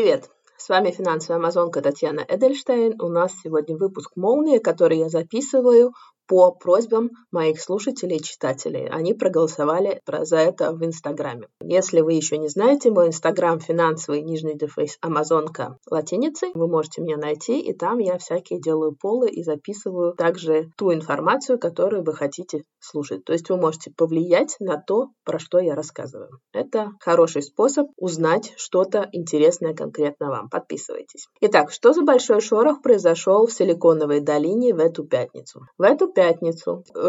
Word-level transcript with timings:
Привет! 0.00 0.30
С 0.56 0.70
вами 0.70 0.92
финансовая 0.92 1.38
амазонка 1.38 1.82
Татьяна 1.82 2.24
Эдельштейн. 2.26 2.98
У 3.02 3.08
нас 3.08 3.32
сегодня 3.44 3.76
выпуск 3.76 4.12
«Молния», 4.16 4.58
который 4.58 4.96
я 4.96 5.10
записываю 5.10 5.92
по 6.30 6.52
просьбам 6.52 7.10
моих 7.32 7.60
слушателей 7.60 8.18
и 8.18 8.22
читателей. 8.22 8.88
Они 8.88 9.14
проголосовали 9.14 10.00
за 10.06 10.36
это 10.36 10.70
в 10.72 10.84
Инстаграме. 10.84 11.48
Если 11.60 12.02
вы 12.02 12.12
еще 12.12 12.38
не 12.38 12.46
знаете, 12.46 12.92
мой 12.92 13.08
Инстаграм 13.08 13.58
финансовый 13.58 14.22
нижний 14.22 14.54
дефейс 14.54 14.96
Амазонка 15.00 15.76
латиницей. 15.90 16.52
Вы 16.54 16.68
можете 16.68 17.02
меня 17.02 17.16
найти, 17.16 17.58
и 17.58 17.72
там 17.72 17.98
я 17.98 18.16
всякие 18.18 18.60
делаю 18.60 18.94
полы 18.94 19.28
и 19.28 19.42
записываю 19.42 20.14
также 20.14 20.70
ту 20.76 20.94
информацию, 20.94 21.58
которую 21.58 22.04
вы 22.04 22.14
хотите 22.14 22.62
слушать. 22.78 23.24
То 23.24 23.32
есть 23.32 23.50
вы 23.50 23.56
можете 23.56 23.90
повлиять 23.90 24.54
на 24.60 24.80
то, 24.80 25.08
про 25.24 25.40
что 25.40 25.58
я 25.58 25.74
рассказываю. 25.74 26.38
Это 26.52 26.92
хороший 27.00 27.42
способ 27.42 27.88
узнать 27.96 28.52
что-то 28.56 29.08
интересное 29.10 29.74
конкретно 29.74 30.28
вам. 30.28 30.48
Подписывайтесь. 30.48 31.26
Итак, 31.40 31.72
что 31.72 31.92
за 31.92 32.02
большой 32.02 32.40
шорох 32.40 32.82
произошел 32.82 33.48
в 33.48 33.52
Силиконовой 33.52 34.20
долине 34.20 34.74
в 34.74 34.78
эту 34.78 35.02
пятницу? 35.02 35.62
В 35.76 35.82
эту 35.82 36.06
пятницу, 36.06 36.19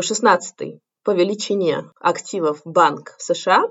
16 0.01 0.79
по 1.03 1.11
величине 1.11 1.91
активов 1.99 2.61
банк 2.65 3.15
США, 3.17 3.63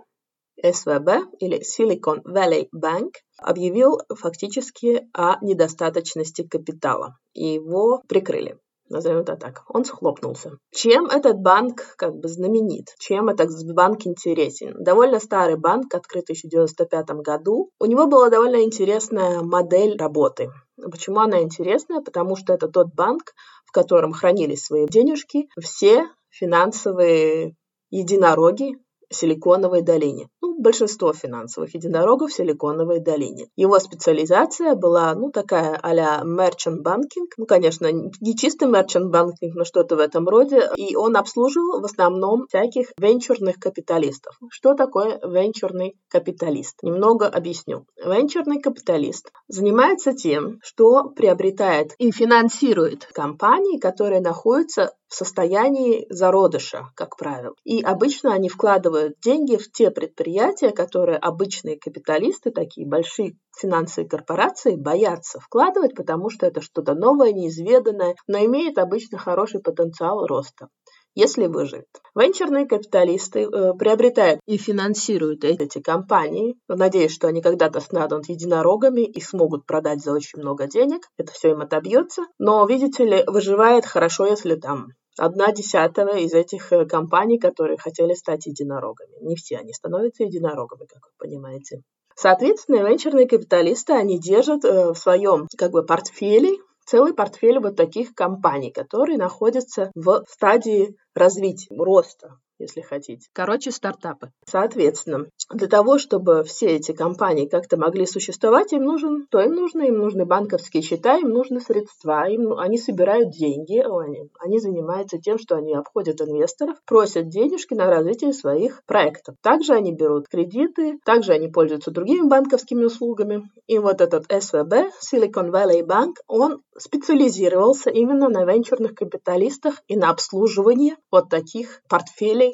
СВБ 0.62 1.08
или 1.38 1.60
Silicon 1.60 2.22
Valley 2.24 2.68
Bank, 2.74 3.12
объявил 3.38 4.00
фактически 4.14 5.08
о 5.14 5.42
недостаточности 5.44 6.42
капитала, 6.42 7.16
и 7.32 7.54
его 7.54 8.02
прикрыли 8.08 8.58
назовем 8.90 9.20
это 9.20 9.36
так, 9.36 9.62
он 9.68 9.84
схлопнулся. 9.84 10.58
Чем 10.72 11.06
этот 11.06 11.38
банк 11.38 11.94
как 11.96 12.16
бы 12.16 12.28
знаменит? 12.28 12.88
Чем 12.98 13.28
этот 13.28 13.50
банк 13.72 14.06
интересен? 14.06 14.74
Довольно 14.82 15.20
старый 15.20 15.56
банк, 15.56 15.94
открытый 15.94 16.36
в 16.36 16.44
1995 16.44 17.24
году. 17.24 17.70
У 17.78 17.86
него 17.86 18.06
была 18.06 18.28
довольно 18.28 18.62
интересная 18.62 19.42
модель 19.42 19.96
работы. 19.96 20.50
Почему 20.76 21.20
она 21.20 21.40
интересная? 21.42 22.00
Потому 22.00 22.36
что 22.36 22.52
это 22.52 22.68
тот 22.68 22.88
банк, 22.94 23.32
в 23.70 23.72
котором 23.72 24.12
хранились 24.12 24.64
свои 24.64 24.88
денежки 24.88 25.48
все 25.60 26.08
финансовые 26.28 27.54
единороги 27.90 28.74
Силиконовой 29.10 29.82
долине. 29.82 30.28
Ну, 30.40 30.60
большинство 30.60 31.12
финансовых 31.12 31.74
единорогов 31.74 32.30
в 32.30 32.34
Силиконовой 32.34 33.00
долине. 33.00 33.48
Его 33.56 33.78
специализация 33.80 34.74
была, 34.74 35.14
ну, 35.14 35.30
такая 35.30 35.78
а-ля 35.82 36.22
merchant 36.24 36.82
banking. 36.84 37.26
Ну, 37.36 37.46
конечно, 37.46 37.90
не 37.90 38.36
чистый 38.36 38.68
merchant 38.68 39.10
banking, 39.10 39.52
но 39.54 39.64
что-то 39.64 39.96
в 39.96 39.98
этом 39.98 40.28
роде. 40.28 40.70
И 40.76 40.94
он 40.94 41.16
обслуживал 41.16 41.80
в 41.80 41.84
основном 41.84 42.46
всяких 42.48 42.88
венчурных 42.98 43.56
капиталистов. 43.58 44.38
Что 44.50 44.74
такое 44.74 45.20
венчурный 45.24 45.96
капиталист? 46.08 46.82
Немного 46.82 47.26
объясню. 47.26 47.86
Венчурный 47.96 48.60
капиталист 48.60 49.32
занимается 49.48 50.12
тем, 50.12 50.58
что 50.62 51.10
приобретает 51.10 51.92
и 51.98 52.10
финансирует 52.12 53.06
компании, 53.06 53.78
которые 53.78 54.20
находятся 54.20 54.92
в 55.10 55.14
состоянии 55.14 56.06
зародыша, 56.08 56.86
как 56.94 57.16
правило. 57.16 57.54
И 57.64 57.82
обычно 57.82 58.32
они 58.32 58.48
вкладывают 58.48 59.16
деньги 59.20 59.56
в 59.56 59.70
те 59.70 59.90
предприятия, 59.90 60.70
которые 60.70 61.18
обычные 61.18 61.78
капиталисты, 61.78 62.52
такие 62.52 62.86
большие 62.86 63.36
финансовые 63.58 64.08
корпорации, 64.08 64.76
боятся 64.76 65.40
вкладывать, 65.40 65.96
потому 65.96 66.30
что 66.30 66.46
это 66.46 66.60
что-то 66.60 66.94
новое, 66.94 67.32
неизведанное, 67.32 68.14
но 68.28 68.38
имеет 68.38 68.78
обычно 68.78 69.18
хороший 69.18 69.60
потенциал 69.60 70.26
роста 70.26 70.68
если 71.14 71.46
выживет. 71.46 71.88
Венчурные 72.14 72.66
капиталисты 72.66 73.40
э, 73.40 73.74
приобретают 73.74 74.40
и 74.46 74.56
финансируют 74.56 75.44
эти 75.44 75.80
компании. 75.80 76.56
Надеюсь, 76.68 77.12
что 77.12 77.28
они 77.28 77.42
когда-то 77.42 77.80
станут 77.80 78.28
единорогами 78.28 79.02
и 79.02 79.20
смогут 79.20 79.66
продать 79.66 80.02
за 80.02 80.12
очень 80.12 80.38
много 80.38 80.66
денег. 80.66 81.02
Это 81.16 81.32
все 81.32 81.50
им 81.50 81.60
отобьется. 81.60 82.22
Но, 82.38 82.64
видите 82.64 83.04
ли, 83.04 83.24
выживает 83.26 83.86
хорошо, 83.86 84.26
если 84.26 84.54
там 84.54 84.88
одна 85.18 85.52
десятая 85.52 86.18
из 86.18 86.32
этих 86.34 86.72
э, 86.72 86.84
компаний, 86.86 87.38
которые 87.38 87.78
хотели 87.78 88.14
стать 88.14 88.46
единорогами. 88.46 89.16
Не 89.20 89.36
все 89.36 89.58
они 89.58 89.72
становятся 89.72 90.24
единорогами, 90.24 90.86
как 90.86 91.02
вы 91.04 91.12
понимаете. 91.18 91.82
Соответственно, 92.14 92.86
венчурные 92.86 93.26
капиталисты, 93.26 93.92
они 93.92 94.18
держат 94.18 94.64
э, 94.64 94.92
в 94.92 94.96
своем 94.96 95.48
как 95.56 95.72
бы 95.72 95.84
портфеле 95.84 96.58
целый 96.84 97.14
портфель 97.14 97.60
вот 97.60 97.76
таких 97.76 98.14
компаний, 98.14 98.70
которые 98.70 99.16
находятся 99.16 99.90
в 99.94 100.24
стадии 100.28 100.96
развития, 101.14 101.74
роста 101.78 102.38
если 102.60 102.80
хотите. 102.80 103.28
Короче, 103.32 103.70
стартапы. 103.70 104.30
Соответственно, 104.44 105.26
для 105.50 105.68
того, 105.68 105.98
чтобы 105.98 106.44
все 106.44 106.66
эти 106.76 106.92
компании 106.92 107.46
как-то 107.46 107.76
могли 107.76 108.06
существовать, 108.06 108.72
им 108.72 108.84
нужен, 108.84 109.26
то 109.30 109.40
им 109.40 109.54
нужно, 109.54 109.82
им 109.82 109.98
нужны 109.98 110.24
банковские 110.24 110.82
счета, 110.82 111.16
им 111.16 111.30
нужны 111.30 111.60
средства, 111.60 112.28
им, 112.28 112.58
они 112.58 112.78
собирают 112.78 113.30
деньги, 113.30 113.78
они, 113.78 114.30
они 114.38 114.58
занимаются 114.58 115.18
тем, 115.18 115.38
что 115.38 115.56
они 115.56 115.74
обходят 115.74 116.20
инвесторов, 116.20 116.76
просят 116.86 117.28
денежки 117.28 117.74
на 117.74 117.86
развитие 117.86 118.32
своих 118.32 118.82
проектов. 118.86 119.36
Также 119.42 119.72
они 119.72 119.92
берут 119.92 120.28
кредиты, 120.28 120.98
также 121.04 121.32
они 121.32 121.48
пользуются 121.48 121.90
другими 121.90 122.28
банковскими 122.28 122.84
услугами. 122.84 123.50
И 123.66 123.78
вот 123.78 124.00
этот 124.00 124.24
СВБ, 124.30 124.90
Silicon 125.00 125.50
Valley 125.50 125.82
Bank, 125.82 126.14
он 126.26 126.62
специализировался 126.76 127.90
именно 127.90 128.28
на 128.28 128.44
венчурных 128.44 128.94
капиталистах 128.94 129.82
и 129.86 129.96
на 129.96 130.10
обслуживании 130.10 130.96
вот 131.10 131.28
таких 131.28 131.82
портфелей 131.88 132.49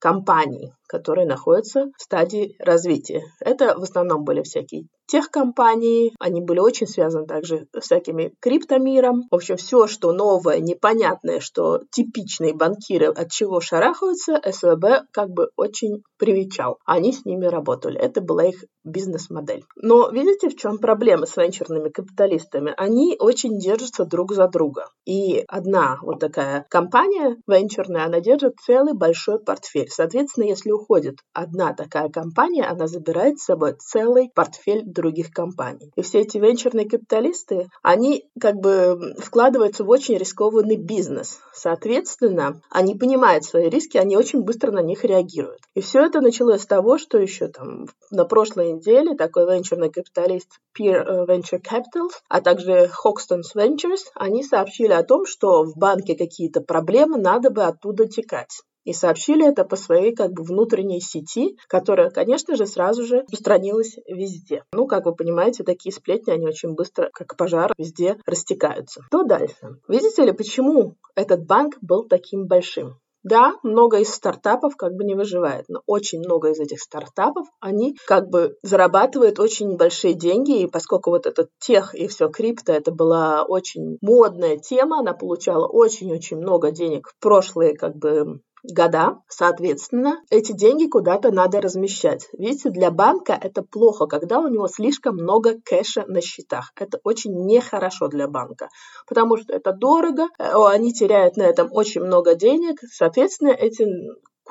компаний, 0.00 0.72
которые 0.90 1.24
находятся 1.24 1.92
в 1.96 2.02
стадии 2.02 2.56
развития. 2.58 3.22
Это 3.38 3.78
в 3.78 3.82
основном 3.82 4.24
были 4.24 4.42
всякие 4.42 4.88
техкомпании, 5.06 6.12
они 6.18 6.40
были 6.40 6.60
очень 6.60 6.86
связаны 6.86 7.26
также 7.26 7.66
с 7.76 7.84
всякими 7.84 8.32
криптомиром. 8.40 9.24
В 9.30 9.34
общем, 9.34 9.56
все, 9.56 9.86
что 9.86 10.12
новое, 10.12 10.58
непонятное, 10.60 11.40
что 11.40 11.80
типичные 11.90 12.54
банкиры 12.54 13.06
от 13.06 13.30
чего 13.30 13.60
шарахаются, 13.60 14.40
СВБ 14.44 15.06
как 15.12 15.30
бы 15.30 15.50
очень 15.56 16.02
привечал. 16.18 16.78
Они 16.84 17.12
с 17.12 17.24
ними 17.24 17.46
работали. 17.46 17.98
Это 17.98 18.20
была 18.20 18.44
их 18.44 18.64
бизнес-модель. 18.84 19.64
Но 19.76 20.10
видите, 20.10 20.48
в 20.48 20.56
чем 20.56 20.78
проблема 20.78 21.26
с 21.26 21.36
венчурными 21.36 21.88
капиталистами? 21.90 22.72
Они 22.76 23.16
очень 23.18 23.58
держатся 23.58 24.04
друг 24.04 24.32
за 24.32 24.48
друга. 24.48 24.86
И 25.04 25.44
одна 25.48 25.98
вот 26.02 26.20
такая 26.20 26.66
компания 26.70 27.36
венчурная, 27.46 28.06
она 28.06 28.20
держит 28.20 28.54
целый 28.64 28.94
большой 28.94 29.40
портфель. 29.40 29.88
Соответственно, 29.90 30.44
если 30.44 30.70
уходит 30.80 31.16
одна 31.32 31.72
такая 31.74 32.08
компания, 32.08 32.64
она 32.64 32.86
забирает 32.86 33.38
с 33.38 33.44
собой 33.44 33.74
целый 33.78 34.30
портфель 34.34 34.82
других 34.84 35.30
компаний. 35.30 35.92
И 35.96 36.02
все 36.02 36.20
эти 36.20 36.38
венчурные 36.38 36.88
капиталисты, 36.88 37.68
они 37.82 38.28
как 38.40 38.56
бы 38.56 39.14
вкладываются 39.18 39.84
в 39.84 39.88
очень 39.90 40.16
рискованный 40.16 40.76
бизнес. 40.76 41.38
Соответственно, 41.52 42.60
они 42.70 42.94
понимают 42.94 43.44
свои 43.44 43.68
риски, 43.68 43.98
они 43.98 44.16
очень 44.16 44.42
быстро 44.42 44.70
на 44.70 44.82
них 44.82 45.04
реагируют. 45.04 45.60
И 45.74 45.80
все 45.80 46.04
это 46.06 46.20
началось 46.20 46.62
с 46.62 46.66
того, 46.66 46.98
что 46.98 47.18
еще 47.18 47.48
там 47.48 47.86
на 48.10 48.24
прошлой 48.24 48.72
неделе 48.72 49.14
такой 49.14 49.46
венчурный 49.46 49.90
капиталист 49.90 50.48
Peer 50.78 51.04
э, 51.04 51.26
Venture 51.26 51.60
Capitals, 51.60 52.12
а 52.28 52.40
также 52.40 52.90
Hoxton's 53.04 53.54
Ventures, 53.54 54.06
они 54.14 54.42
сообщили 54.42 54.92
о 54.92 55.04
том, 55.04 55.26
что 55.26 55.64
в 55.64 55.76
банке 55.76 56.16
какие-то 56.16 56.60
проблемы, 56.60 57.18
надо 57.18 57.50
бы 57.50 57.64
оттуда 57.64 58.06
текать 58.06 58.62
и 58.84 58.92
сообщили 58.92 59.46
это 59.46 59.64
по 59.64 59.76
своей 59.76 60.14
как 60.14 60.32
бы 60.32 60.42
внутренней 60.42 61.00
сети, 61.00 61.56
которая, 61.68 62.10
конечно 62.10 62.56
же, 62.56 62.66
сразу 62.66 63.04
же 63.04 63.20
распространилась 63.20 63.96
везде. 64.06 64.64
Ну, 64.72 64.86
как 64.86 65.06
вы 65.06 65.14
понимаете, 65.14 65.64
такие 65.64 65.92
сплетни, 65.92 66.30
они 66.32 66.46
очень 66.46 66.74
быстро, 66.74 67.10
как 67.12 67.36
пожар, 67.36 67.72
везде 67.78 68.16
растекаются. 68.26 69.02
Что 69.06 69.24
дальше? 69.24 69.80
Видите 69.88 70.24
ли, 70.24 70.32
почему 70.32 70.96
этот 71.14 71.46
банк 71.46 71.76
был 71.80 72.04
таким 72.04 72.46
большим? 72.46 72.96
Да, 73.22 73.52
много 73.62 73.98
из 73.98 74.14
стартапов 74.14 74.76
как 74.76 74.94
бы 74.94 75.04
не 75.04 75.14
выживает, 75.14 75.66
но 75.68 75.82
очень 75.86 76.20
много 76.20 76.50
из 76.50 76.58
этих 76.58 76.80
стартапов, 76.80 77.46
они 77.60 77.94
как 78.06 78.30
бы 78.30 78.56
зарабатывают 78.62 79.38
очень 79.38 79.76
большие 79.76 80.14
деньги, 80.14 80.62
и 80.62 80.66
поскольку 80.66 81.10
вот 81.10 81.26
этот 81.26 81.50
тех 81.58 81.94
и 81.94 82.08
все 82.08 82.30
крипто, 82.30 82.72
это 82.72 82.92
была 82.92 83.44
очень 83.44 83.98
модная 84.00 84.56
тема, 84.56 85.00
она 85.00 85.12
получала 85.12 85.66
очень-очень 85.66 86.38
много 86.38 86.70
денег 86.70 87.08
в 87.08 87.18
прошлые 87.20 87.76
как 87.76 87.94
бы 87.94 88.40
года, 88.62 89.18
соответственно, 89.28 90.20
эти 90.30 90.52
деньги 90.52 90.86
куда-то 90.86 91.30
надо 91.30 91.60
размещать. 91.60 92.28
Видите, 92.36 92.70
для 92.70 92.90
банка 92.90 93.38
это 93.40 93.62
плохо, 93.62 94.06
когда 94.06 94.40
у 94.40 94.48
него 94.48 94.68
слишком 94.68 95.16
много 95.16 95.54
кэша 95.64 96.04
на 96.06 96.20
счетах. 96.20 96.72
Это 96.76 96.98
очень 97.04 97.32
нехорошо 97.46 98.08
для 98.08 98.28
банка, 98.28 98.68
потому 99.06 99.36
что 99.36 99.52
это 99.52 99.72
дорого, 99.72 100.28
э, 100.38 100.52
они 100.68 100.92
теряют 100.92 101.36
на 101.36 101.42
этом 101.42 101.68
очень 101.72 102.02
много 102.02 102.34
денег, 102.34 102.80
соответственно, 102.90 103.50
эти 103.50 103.86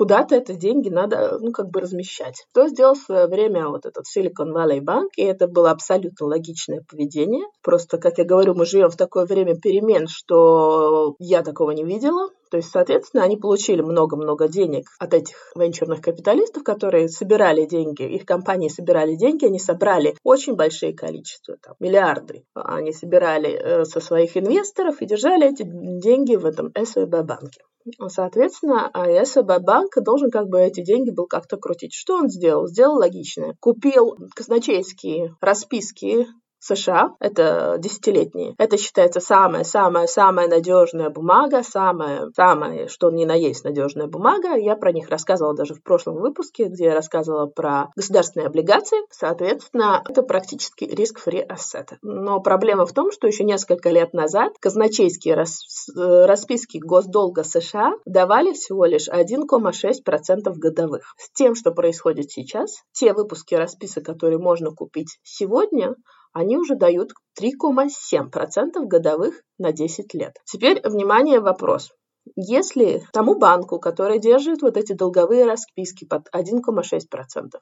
куда-то 0.00 0.36
эти 0.36 0.52
деньги 0.52 0.88
надо, 0.88 1.38
ну, 1.40 1.52
как 1.52 1.68
бы 1.68 1.80
размещать. 1.80 2.46
Что 2.52 2.68
сделал 2.68 2.94
в 2.94 3.02
свое 3.02 3.26
время 3.26 3.68
вот 3.68 3.84
этот 3.84 4.06
Silicon 4.06 4.50
Valley 4.54 4.80
Bank, 4.80 5.08
и 5.16 5.22
это 5.22 5.46
было 5.46 5.70
абсолютно 5.70 6.26
логичное 6.26 6.82
поведение. 6.88 7.44
Просто, 7.62 7.98
как 7.98 8.16
я 8.16 8.24
говорю, 8.24 8.54
мы 8.54 8.64
живем 8.64 8.88
в 8.88 8.96
такое 8.96 9.26
время 9.26 9.56
перемен, 9.56 10.06
что 10.08 11.16
я 11.18 11.42
такого 11.42 11.72
не 11.72 11.84
видела. 11.84 12.30
То 12.50 12.56
есть, 12.56 12.70
соответственно, 12.70 13.22
они 13.22 13.36
получили 13.36 13.80
много-много 13.80 14.48
денег 14.48 14.88
от 14.98 15.14
этих 15.14 15.36
венчурных 15.54 16.00
капиталистов, 16.00 16.64
которые 16.64 17.08
собирали 17.08 17.64
деньги, 17.64 18.02
их 18.02 18.26
компании 18.26 18.68
собирали 18.68 19.14
деньги, 19.14 19.46
они 19.46 19.58
собрали 19.58 20.16
очень 20.24 20.56
большие 20.56 20.92
количества, 20.92 21.56
там, 21.62 21.74
миллиарды. 21.78 22.44
Они 22.54 22.92
собирали 22.92 23.50
э, 23.50 23.84
со 23.84 24.00
своих 24.00 24.36
инвесторов 24.36 25.00
и 25.00 25.06
держали 25.06 25.48
эти 25.48 25.62
деньги 25.64 26.34
в 26.34 26.44
этом 26.44 26.72
СВБ 26.76 27.22
банке. 27.24 27.62
Соответственно, 28.08 28.90
СВБ 29.24 29.62
банк 29.62 29.94
должен 30.02 30.30
как 30.30 30.48
бы 30.48 30.60
эти 30.60 30.82
деньги 30.82 31.10
был 31.10 31.26
как-то 31.26 31.56
крутить. 31.56 31.94
Что 31.94 32.16
он 32.16 32.28
сделал? 32.28 32.66
Сделал 32.66 32.96
логичное. 32.96 33.56
Купил 33.60 34.16
казначейские 34.34 35.34
расписки 35.40 36.26
США, 36.60 37.14
это 37.20 37.76
десятилетние. 37.78 38.54
Это 38.58 38.76
считается 38.76 39.20
самая-самая-самая 39.20 40.46
надежная 40.46 41.10
бумага, 41.10 41.62
самая, 41.62 42.30
самая, 42.36 42.88
что 42.88 43.10
ни 43.10 43.24
на 43.24 43.34
есть 43.34 43.64
надежная 43.64 44.06
бумага. 44.06 44.54
Я 44.56 44.76
про 44.76 44.92
них 44.92 45.08
рассказывала 45.08 45.54
даже 45.54 45.74
в 45.74 45.82
прошлом 45.82 46.16
выпуске, 46.16 46.66
где 46.66 46.84
я 46.84 46.94
рассказывала 46.94 47.46
про 47.46 47.88
государственные 47.96 48.46
облигации. 48.46 48.98
Соответственно, 49.10 50.02
это 50.08 50.22
практически 50.22 50.84
риск-фри 50.84 51.40
ассет. 51.40 51.92
Но 52.02 52.40
проблема 52.40 52.86
в 52.86 52.92
том, 52.92 53.10
что 53.10 53.26
еще 53.26 53.44
несколько 53.44 53.90
лет 53.90 54.12
назад 54.12 54.52
казначейские 54.60 55.34
рас, 55.34 55.88
расписки 55.96 56.78
госдолга 56.78 57.42
США 57.42 57.92
давали 58.04 58.52
всего 58.52 58.84
лишь 58.84 59.08
1,6% 59.08 60.52
годовых. 60.56 61.14
С 61.16 61.30
тем, 61.32 61.54
что 61.54 61.72
происходит 61.72 62.30
сейчас, 62.30 62.82
те 62.92 63.14
выпуски 63.14 63.54
расписок, 63.54 64.04
которые 64.04 64.38
можно 64.38 64.70
купить 64.70 65.18
сегодня, 65.22 65.94
они 66.32 66.56
уже 66.56 66.76
дают 66.76 67.12
3,7% 67.40 68.86
годовых 68.86 69.42
на 69.58 69.72
10 69.72 70.14
лет. 70.14 70.36
Теперь, 70.44 70.80
внимание, 70.84 71.40
вопрос. 71.40 71.90
Если 72.36 73.02
тому 73.12 73.34
банку, 73.34 73.78
который 73.78 74.18
держит 74.18 74.62
вот 74.62 74.76
эти 74.76 74.92
долговые 74.92 75.46
расписки 75.46 76.04
под 76.04 76.28
1,6%, 76.34 77.00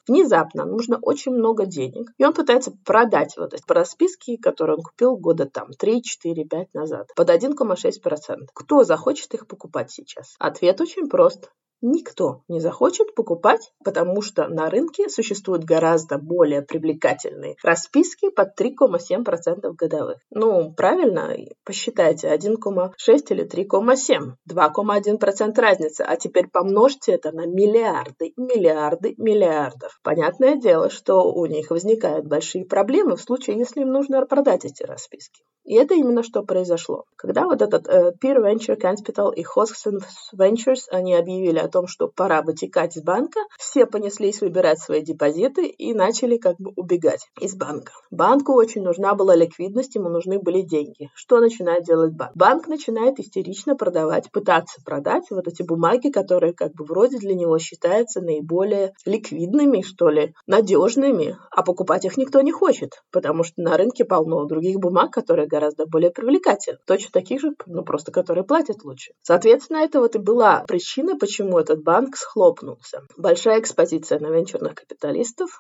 внезапно 0.06 0.64
нужно 0.64 0.98
очень 1.00 1.32
много 1.32 1.64
денег, 1.64 2.10
и 2.18 2.24
он 2.24 2.32
пытается 2.32 2.72
продать 2.84 3.36
вот 3.36 3.54
эти 3.54 3.62
расписки, 3.68 4.36
которые 4.36 4.76
он 4.76 4.82
купил 4.82 5.16
года 5.16 5.46
там 5.46 5.70
3, 5.70 6.02
4, 6.02 6.44
5 6.44 6.74
назад, 6.74 7.08
под 7.14 7.30
1,6%, 7.30 8.46
кто 8.52 8.84
захочет 8.84 9.32
их 9.34 9.46
покупать 9.46 9.90
сейчас? 9.90 10.34
Ответ 10.38 10.80
очень 10.80 11.08
прост 11.08 11.50
никто 11.80 12.42
не 12.48 12.60
захочет 12.60 13.14
покупать, 13.14 13.72
потому 13.84 14.22
что 14.22 14.48
на 14.48 14.70
рынке 14.70 15.08
существуют 15.08 15.64
гораздо 15.64 16.18
более 16.18 16.62
привлекательные 16.62 17.56
расписки 17.62 18.30
под 18.30 18.58
3,7% 18.58 19.74
годовых. 19.74 20.18
Ну, 20.30 20.72
правильно, 20.74 21.36
посчитайте, 21.64 22.28
1,6 22.28 22.92
или 23.30 23.46
3,7, 23.46 24.32
2,1% 24.48 25.60
разница, 25.60 26.04
а 26.04 26.16
теперь 26.16 26.48
помножьте 26.48 27.12
это 27.12 27.32
на 27.32 27.46
миллиарды, 27.46 28.32
миллиарды, 28.36 29.14
миллиардов. 29.16 29.98
Понятное 30.02 30.56
дело, 30.56 30.90
что 30.90 31.32
у 31.32 31.46
них 31.46 31.70
возникают 31.70 32.26
большие 32.26 32.64
проблемы 32.64 33.16
в 33.16 33.20
случае, 33.20 33.58
если 33.58 33.82
им 33.82 33.92
нужно 33.92 34.24
продать 34.26 34.64
эти 34.64 34.82
расписки. 34.82 35.42
И 35.64 35.74
это 35.74 35.94
именно 35.94 36.22
что 36.22 36.42
произошло. 36.42 37.04
Когда 37.16 37.44
вот 37.44 37.60
этот 37.60 37.88
э, 37.88 38.12
Peer 38.22 38.38
Venture 38.42 38.80
Capital 38.80 39.34
и 39.34 39.44
Hoskins 39.44 40.02
Ventures, 40.34 40.84
они 40.90 41.14
объявили 41.14 41.58
о 41.68 41.70
том, 41.70 41.86
что 41.86 42.08
пора 42.08 42.42
вытекать 42.42 42.96
из 42.96 43.02
банка, 43.02 43.40
все 43.58 43.86
понеслись 43.86 44.40
выбирать 44.40 44.80
свои 44.80 45.02
депозиты 45.02 45.66
и 45.66 45.94
начали 45.94 46.38
как 46.38 46.56
бы 46.58 46.72
убегать 46.76 47.28
из 47.40 47.54
банка. 47.54 47.92
Банку 48.10 48.54
очень 48.54 48.82
нужна 48.82 49.14
была 49.14 49.36
ликвидность, 49.36 49.94
ему 49.94 50.08
нужны 50.08 50.38
были 50.38 50.62
деньги. 50.62 51.10
Что 51.14 51.40
начинает 51.40 51.84
делать 51.84 52.12
банк? 52.14 52.32
Банк 52.34 52.68
начинает 52.68 53.20
истерично 53.20 53.76
продавать, 53.76 54.30
пытаться 54.32 54.80
продать 54.84 55.24
вот 55.30 55.46
эти 55.46 55.62
бумаги, 55.62 56.10
которые 56.10 56.54
как 56.54 56.72
бы 56.72 56.84
вроде 56.84 57.18
для 57.18 57.34
него 57.34 57.58
считаются 57.58 58.20
наиболее 58.20 58.94
ликвидными, 59.04 59.82
что 59.82 60.08
ли, 60.08 60.34
надежными, 60.46 61.36
а 61.50 61.62
покупать 61.62 62.04
их 62.04 62.16
никто 62.16 62.40
не 62.40 62.52
хочет, 62.52 63.02
потому 63.12 63.44
что 63.44 63.60
на 63.60 63.76
рынке 63.76 64.04
полно 64.04 64.44
других 64.46 64.78
бумаг, 64.78 65.12
которые 65.12 65.46
гораздо 65.46 65.86
более 65.86 66.10
привлекательны. 66.10 66.78
Точно 66.86 67.10
таких 67.12 67.40
же, 67.40 67.52
ну 67.66 67.84
просто 67.84 68.12
которые 68.12 68.44
платят 68.44 68.84
лучше. 68.84 69.12
Соответственно, 69.22 69.78
это 69.78 70.00
вот 70.00 70.14
и 70.16 70.18
была 70.18 70.64
причина, 70.66 71.16
почему 71.18 71.57
этот 71.58 71.82
банк 71.82 72.16
схлопнулся. 72.16 73.02
Большая 73.16 73.60
экспозиция 73.60 74.18
на 74.20 74.28
венчурных 74.28 74.74
капиталистов, 74.74 75.50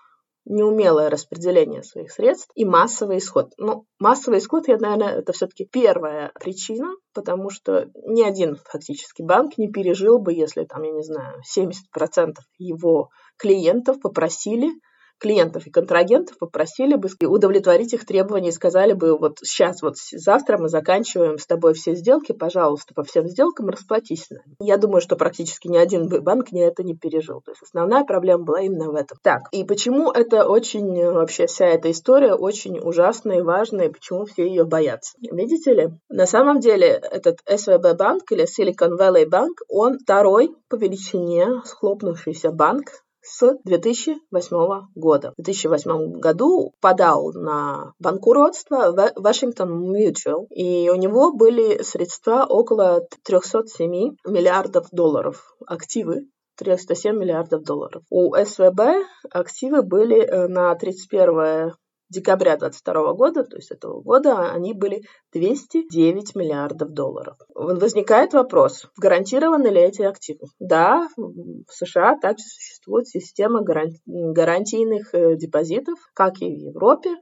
неумелое 0.48 1.10
распределение 1.10 1.82
своих 1.82 2.10
средств 2.10 2.50
и 2.54 2.64
массовый 2.64 3.18
исход. 3.18 3.52
Ну, 3.58 3.84
массовый 3.98 4.38
исход, 4.38 4.66
я, 4.66 4.78
наверное, 4.78 5.18
это 5.18 5.32
все-таки 5.32 5.66
первая 5.70 6.32
причина, 6.40 6.94
потому 7.12 7.50
что 7.50 7.90
ни 8.06 8.22
один 8.22 8.56
фактически 8.64 9.22
банк 9.22 9.58
не 9.58 9.70
пережил 9.70 10.18
бы, 10.18 10.32
если 10.32 10.64
там, 10.64 10.82
я 10.82 10.92
не 10.92 11.02
знаю, 11.02 11.40
70% 11.56 12.34
его 12.58 13.10
клиентов 13.36 14.00
попросили 14.00 14.70
клиентов 15.18 15.66
и 15.66 15.70
контрагентов 15.70 16.38
попросили 16.38 16.94
бы 16.94 17.08
удовлетворить 17.26 17.92
их 17.92 18.06
требования 18.06 18.50
и 18.50 18.52
сказали 18.52 18.92
бы, 18.92 19.16
вот 19.18 19.38
сейчас, 19.42 19.82
вот 19.82 19.96
завтра 20.12 20.58
мы 20.58 20.68
заканчиваем 20.68 21.38
с 21.38 21.46
тобой 21.46 21.74
все 21.74 21.94
сделки, 21.94 22.32
пожалуйста, 22.32 22.94
по 22.94 23.02
всем 23.02 23.26
сделкам 23.28 23.68
расплатись 23.68 24.26
с. 24.26 24.36
Я 24.60 24.76
думаю, 24.76 25.00
что 25.00 25.16
практически 25.16 25.68
ни 25.68 25.76
один 25.76 26.08
банк 26.22 26.52
ни 26.52 26.62
это 26.62 26.82
не 26.82 26.94
пережил. 26.96 27.40
То 27.40 27.52
есть 27.52 27.62
основная 27.62 28.04
проблема 28.04 28.44
была 28.44 28.60
именно 28.60 28.90
в 28.90 28.94
этом. 28.94 29.18
Так, 29.22 29.42
и 29.52 29.64
почему 29.64 30.10
это 30.10 30.48
очень, 30.48 31.04
вообще 31.10 31.46
вся 31.46 31.66
эта 31.66 31.90
история 31.90 32.34
очень 32.34 32.78
ужасная 32.78 33.38
и 33.38 33.42
важная, 33.42 33.86
и 33.86 33.92
почему 33.92 34.26
все 34.26 34.46
ее 34.46 34.64
боятся? 34.64 35.16
Видите 35.20 35.74
ли, 35.74 35.88
на 36.08 36.26
самом 36.26 36.60
деле 36.60 36.86
этот 36.88 37.38
СВБ 37.48 37.96
банк 37.96 38.30
или 38.30 38.44
Silicon 38.44 38.98
Valley 38.98 39.28
Bank, 39.28 39.54
он 39.68 39.98
второй 39.98 40.54
по 40.68 40.76
величине 40.76 41.62
схлопнувшийся 41.64 42.50
банк 42.50 43.02
с 43.22 43.58
2008 43.64 44.86
года. 44.94 45.32
В 45.36 45.42
2008 45.42 46.18
году 46.20 46.72
подал 46.80 47.32
на 47.32 47.92
банкротство 47.98 48.94
Washington 49.16 49.92
Mutual, 49.92 50.46
и 50.50 50.88
у 50.90 50.94
него 50.94 51.32
были 51.32 51.82
средства 51.82 52.46
около 52.48 53.06
307 53.24 54.16
миллиардов 54.26 54.86
долларов, 54.92 55.56
активы 55.66 56.28
307 56.58 57.16
миллиардов 57.16 57.62
долларов. 57.62 58.02
У 58.10 58.34
СВБ 58.34 59.06
активы 59.30 59.82
были 59.82 60.20
э, 60.20 60.48
на 60.48 60.74
31 60.74 61.74
декабря 62.10 62.56
2022 62.56 63.12
года, 63.14 63.44
то 63.44 63.56
есть 63.56 63.70
этого 63.70 64.00
года, 64.00 64.50
они 64.50 64.72
были 64.72 65.02
209 65.32 66.34
миллиардов 66.34 66.90
долларов. 66.90 67.36
Возникает 67.54 68.32
вопрос, 68.32 68.88
гарантированы 68.96 69.68
ли 69.68 69.80
эти 69.80 70.02
активы? 70.02 70.46
Да, 70.58 71.08
в 71.16 71.72
США 71.72 72.16
также 72.16 72.44
существует 72.44 73.06
система 73.06 73.62
гарантийных 73.62 75.14
э, 75.14 75.36
депозитов, 75.36 75.98
как 76.14 76.40
и 76.40 76.46
в 76.46 76.58
Европе. 76.58 77.16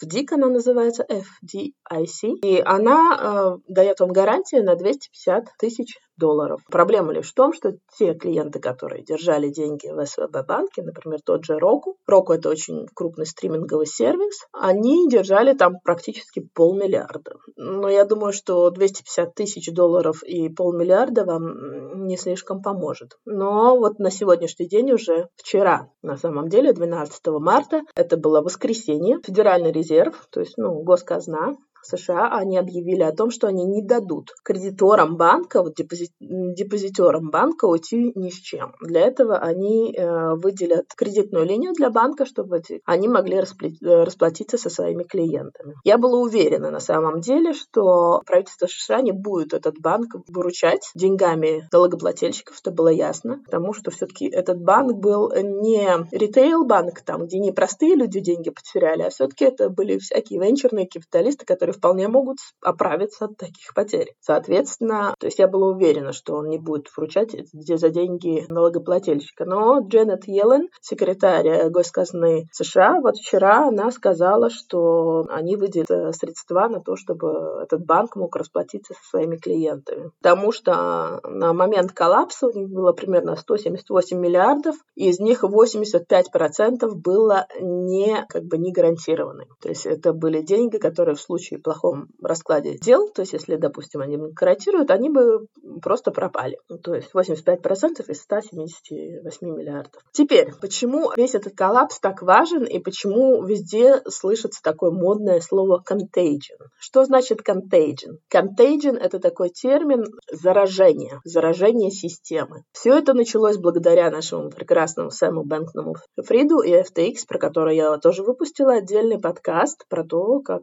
В 0.00 0.06
ДИК 0.06 0.32
она 0.32 0.48
называется 0.48 1.06
FDIC, 1.08 2.40
и 2.42 2.60
она 2.64 3.16
э, 3.16 3.72
дает 3.72 4.00
вам 4.00 4.10
гарантию 4.10 4.64
на 4.64 4.74
250 4.74 5.50
тысяч 5.58 5.98
долларов. 6.16 6.60
Проблема 6.70 7.12
лишь 7.12 7.30
в 7.30 7.34
том, 7.34 7.52
что 7.52 7.72
те 7.98 8.14
клиенты, 8.14 8.60
которые 8.60 9.02
держали 9.02 9.48
деньги 9.48 9.88
в 9.88 10.04
СВБ 10.04 10.46
банке, 10.46 10.82
например, 10.82 11.20
тот 11.24 11.44
же 11.44 11.54
Roku, 11.54 11.94
Roku 12.10 12.34
это 12.34 12.48
очень 12.48 12.86
крупный 12.94 13.26
стриминговый 13.26 13.86
сервис, 13.86 14.46
они 14.52 15.08
держали 15.08 15.54
там 15.54 15.74
практически 15.84 16.48
полмиллиарда. 16.54 17.36
Но 17.56 17.88
я 17.88 18.04
думаю, 18.04 18.32
что 18.32 18.70
250 18.70 19.34
тысяч 19.34 19.72
долларов 19.72 20.22
и 20.22 20.48
полмиллиарда 20.48 21.24
вам 21.24 22.06
не 22.06 22.16
слишком 22.16 22.62
поможет. 22.62 23.18
Но 23.24 23.76
вот 23.76 23.98
на 23.98 24.10
сегодняшний 24.10 24.68
день 24.68 24.92
уже 24.92 25.28
вчера, 25.36 25.88
на 26.02 26.16
самом 26.16 26.48
деле, 26.48 26.72
12 26.72 27.26
марта, 27.40 27.82
это 27.94 28.16
было 28.16 28.40
воскресенье, 28.40 29.18
Федеральный 29.24 29.72
резерв, 29.72 30.26
то 30.30 30.40
есть, 30.40 30.54
ну, 30.56 30.82
госказна, 30.82 31.56
США, 31.86 32.28
они 32.32 32.58
объявили 32.58 33.02
о 33.02 33.12
том, 33.12 33.30
что 33.30 33.46
они 33.46 33.64
не 33.64 33.82
дадут 33.82 34.30
кредиторам 34.42 35.16
банка, 35.16 35.62
вот 35.62 35.74
депозит, 35.74 36.10
депозитерам 36.18 37.30
банка 37.30 37.66
уйти 37.66 38.12
ни 38.14 38.30
с 38.30 38.36
чем. 38.36 38.74
Для 38.80 39.02
этого 39.02 39.38
они 39.38 39.94
э, 39.94 40.34
выделят 40.34 40.86
кредитную 40.96 41.44
линию 41.44 41.72
для 41.72 41.90
банка, 41.90 42.24
чтобы 42.24 42.62
они 42.84 43.08
могли 43.08 43.40
расплатиться 43.80 44.58
со 44.58 44.70
своими 44.70 45.04
клиентами. 45.04 45.74
Я 45.84 45.98
была 45.98 46.18
уверена 46.18 46.70
на 46.70 46.80
самом 46.80 47.20
деле, 47.20 47.52
что 47.52 48.22
правительство 48.26 48.66
США 48.66 49.00
не 49.02 49.12
будет 49.12 49.52
этот 49.52 49.78
банк 49.80 50.14
выручать 50.28 50.90
деньгами 50.94 51.68
налогоплательщиков, 51.72 52.58
это 52.60 52.70
было 52.70 52.88
ясно, 52.88 53.40
потому 53.44 53.72
что 53.72 53.90
все-таки 53.90 54.26
этот 54.26 54.60
банк 54.60 54.96
был 54.96 55.32
не 55.34 55.88
ритейл-банк, 56.10 57.02
там, 57.02 57.26
где 57.26 57.38
не 57.38 57.52
простые 57.52 57.94
люди 57.94 58.20
деньги 58.20 58.50
потеряли, 58.50 59.02
а 59.02 59.10
все-таки 59.10 59.44
это 59.44 59.68
были 59.68 59.98
всякие 59.98 60.40
венчурные 60.40 60.88
капиталисты, 60.88 61.44
которые 61.44 61.73
вполне 61.74 62.08
могут 62.08 62.38
оправиться 62.62 63.26
от 63.26 63.36
таких 63.36 63.74
потерь. 63.74 64.14
Соответственно, 64.20 65.14
то 65.18 65.26
есть 65.26 65.38
я 65.38 65.48
была 65.48 65.68
уверена, 65.68 66.12
что 66.12 66.34
он 66.34 66.48
не 66.48 66.58
будет 66.58 66.88
вручать 66.96 67.34
за 67.52 67.88
деньги 67.90 68.46
налогоплательщика. 68.48 69.44
Но 69.44 69.80
Дженнет 69.80 70.26
Йеллен, 70.26 70.68
секретарь 70.80 71.68
госказны 71.70 72.46
США, 72.52 73.00
вот 73.00 73.16
вчера 73.16 73.68
она 73.68 73.90
сказала, 73.90 74.50
что 74.50 75.24
они 75.28 75.56
выделят 75.56 75.90
э, 75.90 76.12
средства 76.12 76.68
на 76.68 76.80
то, 76.80 76.96
чтобы 76.96 77.60
этот 77.62 77.84
банк 77.84 78.16
мог 78.16 78.36
расплатиться 78.36 78.94
со 78.94 79.08
своими 79.10 79.36
клиентами. 79.36 80.10
Потому 80.22 80.52
что 80.52 81.20
на 81.24 81.52
момент 81.52 81.92
коллапса 81.92 82.46
у 82.46 82.52
них 82.52 82.68
было 82.68 82.92
примерно 82.92 83.36
178 83.36 84.18
миллиардов, 84.18 84.76
и 84.94 85.08
из 85.08 85.20
них 85.20 85.44
85% 85.44 86.90
было 86.94 87.46
не, 87.60 88.24
как 88.28 88.44
бы, 88.44 88.58
не 88.58 88.72
гарантированы. 88.72 89.46
То 89.60 89.68
есть 89.68 89.86
это 89.86 90.12
были 90.12 90.42
деньги, 90.42 90.78
которые 90.78 91.14
в 91.14 91.20
случае 91.20 91.60
плохом 91.64 92.08
раскладе 92.22 92.76
дел, 92.78 93.08
то 93.08 93.22
есть 93.22 93.32
если, 93.32 93.56
допустим, 93.56 94.00
они 94.02 94.16
гарантируют, 94.16 94.90
они 94.90 95.10
бы 95.10 95.46
просто 95.82 96.12
пропали. 96.12 96.58
То 96.82 96.94
есть 96.94 97.10
85% 97.12 98.08
из 98.08 98.20
178 98.20 99.46
миллиардов. 99.48 100.02
Теперь, 100.12 100.52
почему 100.60 101.10
весь 101.16 101.34
этот 101.34 101.56
коллапс 101.56 101.98
так 101.98 102.22
важен 102.22 102.64
и 102.64 102.78
почему 102.78 103.42
везде 103.44 104.02
слышится 104.08 104.62
такое 104.62 104.90
модное 104.90 105.40
слово 105.40 105.82
contagion? 105.82 106.68
Что 106.78 107.04
значит 107.04 107.40
contagion? 107.40 108.18
Contagion— 108.32 108.96
это 109.00 109.18
такой 109.18 109.48
термин 109.48 110.04
заражение, 110.30 111.20
заражение 111.24 111.90
системы. 111.90 112.64
Все 112.72 112.98
это 112.98 113.14
началось 113.14 113.56
благодаря 113.56 114.10
нашему 114.10 114.50
прекрасному 114.50 115.10
Сэму 115.10 115.44
Бэнкному 115.44 115.96
Фриду 116.22 116.60
и 116.60 116.72
FTX, 116.72 117.26
про 117.26 117.38
который 117.38 117.76
я 117.76 117.96
тоже 117.98 118.22
выпустила 118.22 118.74
отдельный 118.74 119.18
подкаст 119.18 119.86
про 119.88 120.04
то, 120.04 120.40
как 120.40 120.62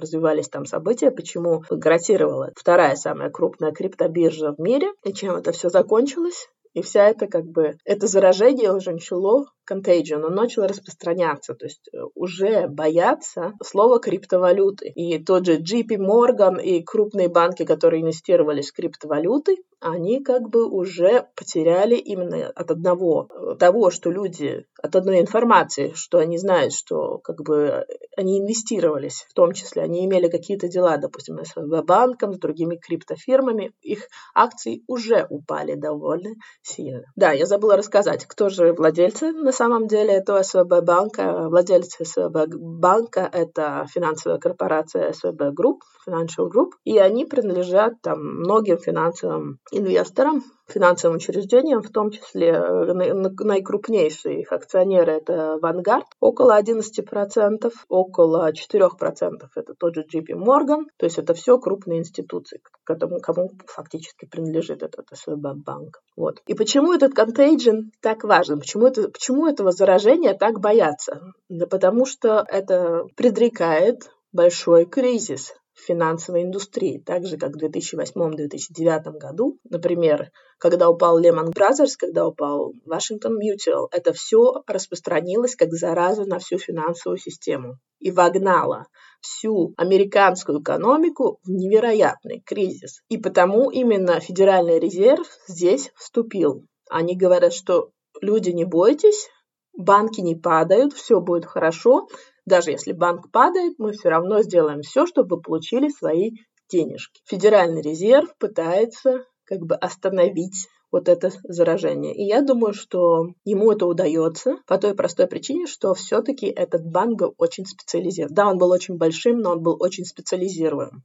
развивались 0.00 0.48
там 0.48 0.64
события, 0.64 1.10
почему 1.10 1.62
гротировала 1.70 2.50
вторая 2.56 2.96
самая 2.96 3.30
крупная 3.30 3.72
криптобиржа 3.72 4.52
в 4.52 4.58
мире, 4.58 4.88
и 5.04 5.12
чем 5.12 5.36
это 5.36 5.52
все 5.52 5.68
закончилось. 5.68 6.48
И 6.72 6.82
вся 6.82 7.08
это 7.08 7.26
как 7.26 7.46
бы, 7.46 7.76
это 7.84 8.06
заражение 8.06 8.72
уже 8.72 8.92
начало 8.92 9.46
contagion, 9.68 10.24
он 10.24 10.34
начал 10.34 10.62
распространяться, 10.66 11.54
то 11.54 11.66
есть 11.66 11.88
э, 11.92 11.98
уже 12.14 12.68
боятся 12.68 13.54
слова 13.62 13.98
криптовалюты. 13.98 14.88
И 14.94 15.22
тот 15.22 15.46
же 15.46 15.58
JP 15.58 15.96
Morgan 15.98 16.62
и 16.62 16.82
крупные 16.82 17.28
банки, 17.28 17.64
которые 17.64 18.02
инвестировали 18.02 18.62
в 18.62 18.72
криптовалюты, 18.72 19.56
они 19.80 20.22
как 20.22 20.48
бы 20.48 20.68
уже 20.68 21.26
потеряли 21.34 21.96
именно 21.96 22.48
от 22.48 22.70
одного 22.70 23.28
э, 23.28 23.56
того, 23.56 23.90
что 23.90 24.10
люди, 24.10 24.64
от 24.80 24.94
одной 24.94 25.20
информации, 25.20 25.92
что 25.94 26.18
они 26.18 26.38
знают, 26.38 26.72
что 26.72 27.18
как 27.18 27.42
бы 27.42 27.84
они 28.16 28.40
инвестировались, 28.40 29.26
в 29.28 29.34
том 29.34 29.52
числе 29.52 29.82
они 29.82 30.04
имели 30.04 30.28
какие-то 30.28 30.68
дела, 30.68 30.96
допустим, 30.96 31.38
с 31.44 31.54
банком, 31.82 32.34
с 32.34 32.38
другими 32.38 32.76
криптофирмами, 32.76 33.72
их 33.80 34.00
акции 34.34 34.82
уже 34.86 35.26
упали 35.28 35.74
довольно 35.74 36.30
сильно. 36.62 37.04
Да, 37.16 37.32
я 37.32 37.46
забыла 37.46 37.76
рассказать, 37.76 38.26
кто 38.26 38.48
же 38.48 38.72
владельцы 38.72 39.32
на 39.32 39.52
самом 39.52 39.86
деле 39.86 40.12
этого 40.14 40.42
СВБ 40.42 40.82
банка. 40.82 41.48
Владелец 41.48 41.96
СВБ 42.02 42.48
банка— 42.54 43.28
это 43.32 43.86
финансовая 43.92 44.38
корпорация 44.38 45.12
СВБ 45.12 45.52
Group, 45.58 45.80
Financial 46.06 46.48
Group, 46.48 46.70
и 46.84 46.98
они 46.98 47.24
принадлежат 47.24 47.94
там 48.02 48.18
многим 48.20 48.78
финансовым 48.78 49.58
инвесторам, 49.70 50.42
финансовым 50.70 51.16
учреждениям, 51.16 51.82
в 51.82 51.90
том 51.90 52.10
числе 52.10 52.48
э, 52.48 52.92
наикрупнейшие 52.92 54.40
их 54.40 54.52
акционеры— 54.52 55.12
это 55.20 55.58
Vanguard, 55.62 56.04
около 56.20 56.58
11%, 56.60 57.72
около 57.88 58.52
4% 58.52 59.48
это 59.54 59.74
тот 59.74 59.94
же 59.94 60.04
JP 60.04 60.28
Morgan, 60.34 60.84
то 60.96 61.06
есть 61.06 61.18
это 61.18 61.34
все 61.34 61.58
крупные 61.58 62.00
институции, 62.00 62.60
кому, 62.84 63.20
кому 63.20 63.50
фактически 63.66 64.26
принадлежит 64.26 64.82
этот 64.82 65.06
СВБ 65.12 65.54
банк. 65.64 66.02
Вот. 66.16 66.42
И 66.46 66.54
почему 66.54 66.92
этот 66.92 67.18
contagion 67.18 67.90
так 68.00 68.24
важен? 68.24 68.60
Почему, 68.60 68.86
это, 68.86 69.08
почему 69.08 69.46
этого 69.46 69.72
заражения 69.72 70.34
так 70.34 70.60
боятся? 70.60 71.32
Да 71.48 71.66
потому 71.66 72.06
что 72.06 72.44
это 72.48 73.04
предрекает 73.16 74.10
большой 74.32 74.86
кризис 74.86 75.54
финансовой 75.80 76.42
индустрии, 76.42 77.02
так 77.04 77.26
же, 77.26 77.36
как 77.36 77.52
в 77.52 77.64
2008-2009 77.64 79.18
году. 79.18 79.58
Например, 79.68 80.30
когда 80.58 80.88
упал 80.88 81.20
Lehman 81.20 81.52
Brothers, 81.52 81.92
когда 81.98 82.26
упал 82.26 82.72
Washington 82.86 83.36
Mutual, 83.38 83.88
это 83.92 84.12
все 84.12 84.62
распространилось 84.66 85.56
как 85.56 85.72
зараза 85.72 86.24
на 86.24 86.38
всю 86.38 86.58
финансовую 86.58 87.18
систему 87.18 87.78
и 87.98 88.10
вогнало 88.10 88.86
всю 89.20 89.74
американскую 89.76 90.62
экономику 90.62 91.38
в 91.44 91.50
невероятный 91.50 92.42
кризис. 92.44 93.02
И 93.08 93.18
потому 93.18 93.70
именно 93.70 94.20
Федеральный 94.20 94.78
резерв 94.78 95.26
здесь 95.46 95.92
вступил. 95.96 96.64
Они 96.88 97.16
говорят, 97.16 97.52
что 97.52 97.90
люди 98.20 98.50
не 98.50 98.64
бойтесь, 98.64 99.28
банки 99.76 100.20
не 100.20 100.34
падают, 100.34 100.92
все 100.92 101.20
будет 101.20 101.46
хорошо, 101.46 102.08
даже 102.46 102.70
если 102.70 102.92
банк 102.92 103.30
падает, 103.30 103.74
мы 103.78 103.92
все 103.92 104.08
равно 104.08 104.42
сделаем 104.42 104.82
все, 104.82 105.06
чтобы 105.06 105.40
получили 105.40 105.88
свои 105.88 106.32
денежки. 106.70 107.20
Федеральный 107.26 107.82
резерв 107.82 108.34
пытается 108.38 109.24
как 109.44 109.60
бы 109.60 109.74
остановить 109.74 110.68
вот 110.92 111.08
это 111.08 111.30
заражение. 111.44 112.14
И 112.14 112.24
я 112.24 112.42
думаю, 112.42 112.72
что 112.72 113.28
ему 113.44 113.72
это 113.72 113.86
удается 113.86 114.56
по 114.66 114.78
той 114.78 114.94
простой 114.94 115.26
причине, 115.26 115.66
что 115.66 115.94
все-таки 115.94 116.46
этот 116.46 116.84
банк 116.84 117.18
был 117.18 117.34
очень 117.38 117.64
специализирован. 117.64 118.34
Да, 118.34 118.48
он 118.48 118.58
был 118.58 118.70
очень 118.70 118.96
большим, 118.96 119.38
но 119.38 119.52
он 119.52 119.62
был 119.62 119.76
очень 119.80 120.04
специализирован 120.04 121.02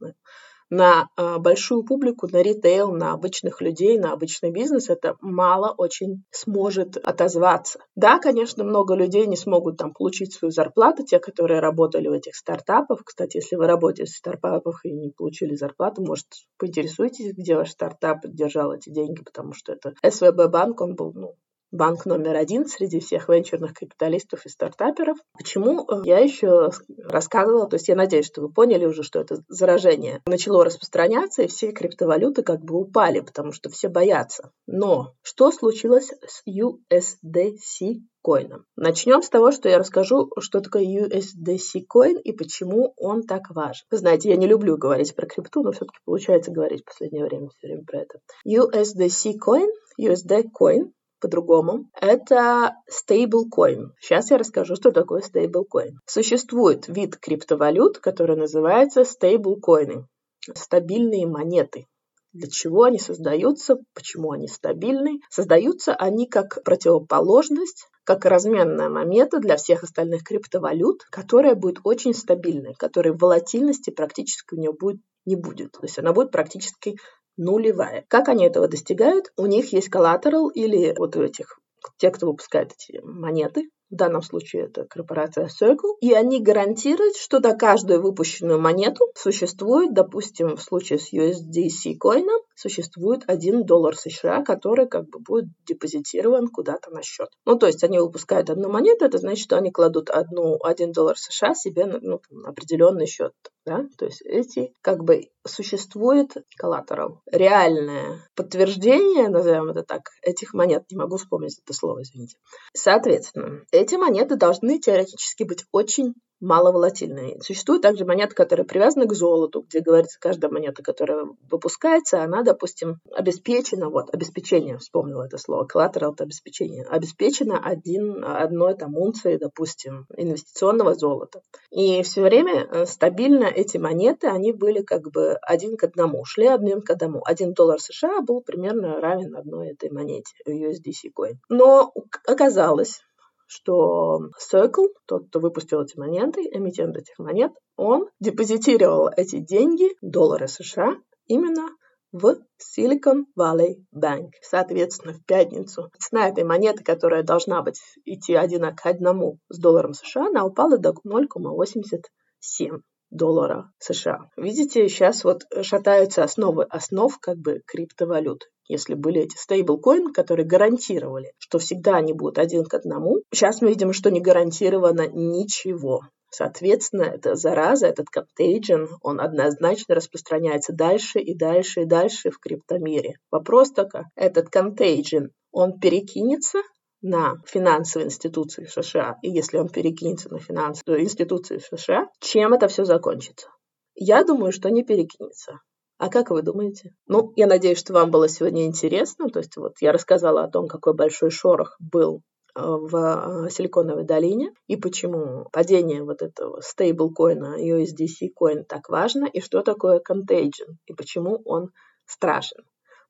на 0.70 1.08
а, 1.16 1.38
большую 1.38 1.84
публику, 1.84 2.28
на 2.30 2.42
ритейл, 2.42 2.92
на 2.92 3.12
обычных 3.12 3.60
людей, 3.60 3.98
на 3.98 4.12
обычный 4.12 4.50
бизнес 4.50 4.88
это 4.90 5.16
мало 5.20 5.74
очень 5.76 6.24
сможет 6.30 6.96
отозваться. 6.96 7.80
Да, 7.94 8.18
конечно, 8.18 8.64
много 8.64 8.94
людей 8.94 9.26
не 9.26 9.36
смогут 9.36 9.76
там 9.76 9.92
получить 9.92 10.32
свою 10.32 10.50
зарплату, 10.50 11.04
те, 11.04 11.18
которые 11.18 11.60
работали 11.60 12.08
в 12.08 12.12
этих 12.12 12.34
стартапах. 12.34 13.04
Кстати, 13.04 13.36
если 13.36 13.56
вы 13.56 13.66
работаете 13.66 14.12
в 14.12 14.16
стартапах 14.16 14.84
и 14.84 14.92
не 14.92 15.10
получили 15.10 15.54
зарплату, 15.54 16.02
может, 16.02 16.26
поинтересуйтесь, 16.58 17.32
где 17.32 17.56
ваш 17.56 17.70
стартап 17.70 18.18
держал 18.24 18.72
эти 18.72 18.90
деньги, 18.90 19.22
потому 19.22 19.52
что 19.52 19.72
это 19.72 19.94
СВБ 20.08 20.50
банк, 20.50 20.80
он 20.80 20.94
был 20.94 21.12
ну, 21.14 21.34
банк 21.70 22.06
номер 22.06 22.36
один 22.36 22.66
среди 22.66 23.00
всех 23.00 23.28
венчурных 23.28 23.74
капиталистов 23.74 24.46
и 24.46 24.48
стартаперов. 24.48 25.18
Почему 25.32 25.82
э, 25.82 26.02
я 26.04 26.18
еще 26.18 26.70
рассказывала, 27.04 27.68
то 27.68 27.76
есть 27.76 27.88
я 27.88 27.96
надеюсь, 27.96 28.26
что 28.26 28.42
вы 28.42 28.52
поняли 28.52 28.84
уже, 28.84 29.02
что 29.02 29.20
это 29.20 29.42
заражение 29.48 30.22
начало 30.26 30.64
распространяться, 30.64 31.42
и 31.42 31.48
все 31.48 31.72
криптовалюты 31.72 32.42
как 32.42 32.60
бы 32.60 32.78
упали, 32.78 33.20
потому 33.20 33.52
что 33.52 33.70
все 33.70 33.88
боятся. 33.88 34.50
Но 34.66 35.14
что 35.22 35.50
случилось 35.50 36.12
с 36.26 36.42
USDC 36.48 38.00
коином. 38.26 38.64
Начнем 38.74 39.22
с 39.22 39.28
того, 39.28 39.52
что 39.52 39.68
я 39.68 39.78
расскажу, 39.78 40.30
что 40.40 40.60
такое 40.60 40.82
USDC 40.82 41.82
коин 41.88 42.18
и 42.18 42.32
почему 42.32 42.92
он 42.96 43.22
так 43.22 43.50
важен. 43.50 43.84
Вы 43.90 43.98
знаете, 43.98 44.30
я 44.30 44.36
не 44.36 44.48
люблю 44.48 44.76
говорить 44.76 45.14
про 45.14 45.26
крипту, 45.26 45.62
но 45.62 45.70
все-таки 45.70 45.98
получается 46.04 46.50
говорить 46.50 46.82
в 46.82 46.86
последнее 46.86 47.24
время 47.24 47.48
все 47.50 47.68
время 47.68 47.84
про 47.84 48.00
это. 48.00 48.18
USDC 48.44 49.38
коин, 49.38 49.70
USD 50.00 50.46
coin 50.60 50.90
по-другому. 51.20 51.90
Это 52.00 52.76
стейблкоин. 52.88 53.92
Сейчас 54.00 54.30
я 54.30 54.38
расскажу, 54.38 54.76
что 54.76 54.90
такое 54.90 55.22
стейблкоин. 55.22 56.00
Существует 56.06 56.88
вид 56.88 57.16
криптовалют, 57.16 57.98
который 57.98 58.36
называется 58.36 59.04
стейблкоины. 59.04 60.06
Стабильные 60.54 61.26
монеты. 61.26 61.86
Для 62.32 62.48
чего 62.48 62.84
они 62.84 62.98
создаются, 62.98 63.78
почему 63.94 64.32
они 64.32 64.46
стабильны. 64.46 65.20
Создаются 65.30 65.94
они 65.94 66.28
как 66.28 66.62
противоположность, 66.64 67.88
как 68.04 68.26
разменная 68.26 68.90
монета 68.90 69.38
для 69.38 69.56
всех 69.56 69.82
остальных 69.82 70.22
криптовалют, 70.22 71.04
которая 71.10 71.54
будет 71.54 71.78
очень 71.84 72.12
стабильной, 72.12 72.74
которой 72.74 73.16
волатильности 73.16 73.90
практически 73.90 74.54
у 74.54 74.58
нее 74.58 74.72
будет 74.72 75.00
не 75.24 75.34
будет. 75.34 75.72
То 75.72 75.80
есть 75.82 75.98
она 75.98 76.12
будет 76.12 76.30
практически 76.30 76.96
нулевая. 77.36 78.04
Как 78.08 78.28
они 78.28 78.46
этого 78.46 78.68
достигают? 78.68 79.32
У 79.36 79.46
них 79.46 79.72
есть 79.72 79.88
коллатерал 79.88 80.48
или 80.48 80.94
вот 80.96 81.16
у 81.16 81.22
этих 81.22 81.58
те, 81.98 82.10
кто 82.10 82.26
выпускает 82.26 82.72
эти 82.72 83.00
монеты, 83.02 83.70
в 83.90 83.94
данном 83.94 84.22
случае 84.22 84.64
это 84.64 84.84
корпорация 84.84 85.46
Circle, 85.46 85.96
и 86.00 86.12
они 86.12 86.42
гарантируют, 86.42 87.16
что 87.16 87.40
на 87.40 87.54
каждую 87.54 88.02
выпущенную 88.02 88.60
монету 88.60 89.04
существует, 89.14 89.94
допустим, 89.94 90.56
в 90.56 90.62
случае 90.62 90.98
с 90.98 91.12
USDC 91.12 91.96
коином, 91.98 92.40
существует 92.56 93.22
1 93.26 93.64
доллар 93.64 93.96
США, 93.96 94.42
который 94.42 94.88
как 94.88 95.08
бы 95.08 95.20
будет 95.20 95.46
депозитирован 95.66 96.48
куда-то 96.48 96.90
на 96.90 97.02
счет. 97.02 97.28
Ну, 97.44 97.56
то 97.58 97.66
есть 97.66 97.84
они 97.84 97.98
выпускают 97.98 98.50
одну 98.50 98.68
монету, 98.68 99.04
это 99.04 99.18
значит, 99.18 99.44
что 99.44 99.56
они 99.56 99.70
кладут 99.70 100.10
одну, 100.10 100.58
1 100.62 100.92
доллар 100.92 101.16
США 101.16 101.54
себе 101.54 101.86
ну, 101.86 102.20
на 102.30 102.48
определенный 102.48 103.06
счет. 103.06 103.32
Да? 103.64 103.84
То 103.98 104.06
есть 104.06 104.22
эти 104.22 104.72
как 104.80 105.02
бы 105.02 105.28
существует 105.44 106.32
коллатерал. 106.56 107.20
Реальное 107.30 108.20
подтверждение, 108.34 109.28
назовем 109.28 109.70
это 109.70 109.82
так, 109.82 110.10
этих 110.22 110.54
монет, 110.54 110.84
не 110.90 110.96
могу 110.96 111.16
вспомнить 111.16 111.58
это 111.64 111.72
слово, 111.72 112.02
извините. 112.02 112.36
Соответственно, 112.74 113.64
эти 113.76 113.94
монеты 113.94 114.36
должны 114.36 114.78
теоретически 114.78 115.44
быть 115.44 115.64
очень 115.72 116.14
маловолатильные. 116.40 117.40
Существуют 117.40 117.82
также 117.82 118.04
монеты, 118.04 118.34
которые 118.34 118.66
привязаны 118.66 119.06
к 119.06 119.14
золоту, 119.14 119.62
где 119.62 119.80
говорится, 119.80 120.18
каждая 120.20 120.50
монета, 120.50 120.82
которая 120.82 121.26
выпускается, 121.50 122.22
она, 122.22 122.42
допустим, 122.42 123.00
обеспечена, 123.12 123.88
вот, 123.88 124.12
обеспечение, 124.14 124.78
вспомнила 124.78 125.24
это 125.24 125.38
слово, 125.38 125.66
collateral— 125.66 126.12
это 126.14 126.24
обеспечение, 126.24 126.84
обеспечена 126.84 127.58
один, 127.58 128.24
одной 128.24 128.74
там 128.74 128.96
унцией, 128.96 129.38
допустим, 129.38 130.06
инвестиционного 130.16 130.94
золота. 130.94 131.40
И 131.70 132.02
все 132.02 132.22
время 132.22 132.66
э, 132.70 132.86
стабильно 132.86 133.44
эти 133.44 133.78
монеты, 133.78 134.28
они 134.28 134.52
были 134.52 134.82
как 134.82 135.10
бы 135.10 135.38
один 135.42 135.76
к 135.76 135.84
одному, 135.84 136.24
шли 136.24 136.46
один 136.46 136.82
к 136.82 136.90
одному. 136.90 137.22
Один 137.24 137.54
доллар 137.54 137.80
США 137.80 138.20
был 138.20 138.42
примерно 138.42 139.00
равен 139.00 139.34
одной 139.36 139.70
этой 139.70 139.90
монете, 139.90 140.34
USDC 140.46 141.12
coin. 141.16 141.36
Но 141.48 141.92
оказалось, 142.26 143.00
что 143.46 144.30
Circle, 144.52 144.88
тот, 145.06 145.28
кто 145.28 145.40
выпустил 145.40 145.82
эти 145.82 145.98
монеты, 145.98 146.42
эмитент 146.42 146.96
этих 146.96 147.18
монет, 147.18 147.52
он 147.76 148.08
депозитировал 148.20 149.08
эти 149.16 149.38
деньги, 149.38 149.96
доллары 150.00 150.48
США, 150.48 150.96
именно 151.26 151.68
в 152.12 152.38
Silicon 152.60 153.24
Valley 153.38 153.76
Bank. 153.94 154.30
Соответственно, 154.42 155.14
в 155.14 155.24
пятницу 155.24 155.90
цена 155.98 156.28
этой 156.28 156.44
монеты, 156.44 156.82
которая 156.82 157.22
должна 157.22 157.62
быть 157.62 157.80
идти 158.04 158.34
один 158.34 158.74
к 158.74 158.86
одному 158.86 159.38
с 159.48 159.58
долларом 159.58 159.92
США, 159.92 160.26
она 160.26 160.44
упала 160.44 160.78
до 160.78 160.94
0,87 161.06 162.80
доллара 163.10 163.70
США. 163.78 164.30
Видите, 164.36 164.88
сейчас 164.88 165.24
вот 165.24 165.42
шатаются 165.62 166.24
основы 166.24 166.64
основ 166.64 167.16
как 167.20 167.38
бы 167.38 167.62
криптовалют. 167.66 168.48
Если 168.68 168.94
были 168.94 169.22
эти 169.22 169.36
стейблкоины, 169.36 170.12
которые 170.12 170.46
гарантировали, 170.46 171.32
что 171.38 171.58
всегда 171.58 171.96
они 171.96 172.12
будут 172.12 172.38
один 172.38 172.64
к 172.64 172.74
одному, 172.74 173.18
сейчас 173.32 173.60
мы 173.60 173.68
видим, 173.68 173.92
что 173.92 174.10
не 174.10 174.20
гарантировано 174.20 175.06
ничего. 175.08 176.02
Соответственно, 176.30 177.02
эта 177.02 177.34
зараза, 177.36 177.86
этот 177.86 178.08
contagion, 178.14 178.88
он 179.00 179.20
однозначно 179.20 179.94
распространяется 179.94 180.72
дальше 180.72 181.20
и 181.20 181.36
дальше 181.36 181.82
и 181.82 181.86
дальше 181.86 182.30
в 182.30 182.38
криптомире. 182.38 183.14
Вопрос 183.30 183.70
только, 183.70 184.10
этот 184.16 184.54
contagion, 184.54 185.28
он 185.52 185.78
перекинется 185.78 186.58
на 187.00 187.36
финансовые 187.46 188.06
институции 188.06 188.66
США, 188.66 189.16
и 189.22 189.30
если 189.30 189.58
он 189.58 189.68
перекинется 189.68 190.28
на 190.28 190.38
финансовые 190.38 191.04
институции 191.04 191.58
США, 191.58 192.08
чем 192.20 192.52
это 192.52 192.68
все 192.68 192.84
закончится? 192.84 193.48
Я 193.94 194.24
думаю, 194.24 194.52
что 194.52 194.68
не 194.70 194.82
перекинется. 194.82 195.60
А 195.98 196.08
как 196.10 196.30
вы 196.30 196.42
думаете? 196.42 196.94
Ну, 197.06 197.32
я 197.36 197.46
надеюсь, 197.46 197.78
что 197.78 197.94
вам 197.94 198.10
было 198.10 198.28
сегодня 198.28 198.66
интересно. 198.66 199.30
То 199.30 199.38
есть 199.38 199.56
вот 199.56 199.76
я 199.80 199.92
рассказала 199.92 200.44
о 200.44 200.50
том, 200.50 200.68
какой 200.68 200.94
большой 200.94 201.30
шорох 201.30 201.76
был 201.80 202.22
э, 202.54 202.60
в 202.60 203.46
э, 203.46 203.50
Силиконовой 203.50 204.04
долине 204.04 204.52
и 204.66 204.76
почему 204.76 205.48
падение 205.52 206.02
вот 206.02 206.20
этого 206.20 206.60
стейблкоина 206.60 207.56
USDC 207.60 208.28
coin 208.38 208.64
так 208.64 208.88
важно 208.90 209.24
и 209.24 209.40
что 209.40 209.62
такое 209.62 210.00
contagion 210.00 210.76
и 210.86 210.92
почему 210.92 211.40
он 211.46 211.70
страшен 212.04 212.64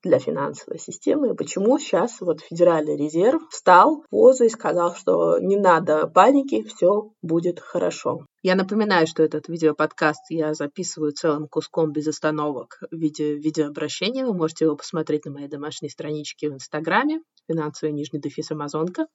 для 0.06 0.18
финансовой 0.18 0.78
системы, 0.78 1.34
почему 1.34 1.78
сейчас 1.78 2.20
вот 2.20 2.40
Федеральный 2.40 2.96
резерв 2.96 3.42
встал 3.50 4.02
в 4.02 4.08
позу 4.10 4.44
и 4.44 4.48
сказал, 4.48 4.94
что 4.94 5.38
не 5.38 5.56
надо 5.56 6.06
паники, 6.06 6.62
все 6.62 7.10
будет 7.22 7.60
хорошо. 7.60 8.26
Я 8.42 8.54
напоминаю, 8.54 9.06
что 9.06 9.22
этот 9.22 9.48
видеоподкаст 9.48 10.30
я 10.30 10.54
записываю 10.54 11.12
целым 11.12 11.48
куском 11.48 11.92
без 11.92 12.06
остановок 12.06 12.78
в 12.90 12.96
виде 12.96 13.34
видеообращения. 13.34 14.24
Вы 14.24 14.34
можете 14.34 14.66
его 14.66 14.76
посмотреть 14.76 15.24
на 15.24 15.32
моей 15.32 15.48
домашней 15.48 15.88
страничке 15.88 16.48
в 16.48 16.54
Инстаграме, 16.54 17.20
финансовый 17.48 17.92
нижний 17.92 18.20
дефис 18.20 18.50
Амазонка. 18.52 19.06